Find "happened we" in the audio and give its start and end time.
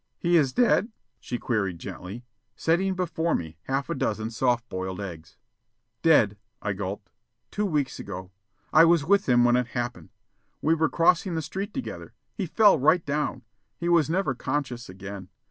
9.67-10.73